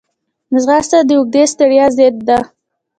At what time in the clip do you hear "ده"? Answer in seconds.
2.27-2.39